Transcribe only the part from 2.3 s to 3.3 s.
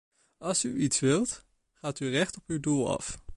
op uw doel af.